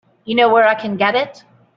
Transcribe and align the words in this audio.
You 0.25 0.33
know 0.33 0.51
where 0.51 0.67
I 0.67 0.73
can 0.73 0.97
get 0.97 1.13
it? 1.13 1.43